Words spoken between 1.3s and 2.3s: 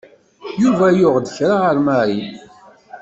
kra ɣer Mary.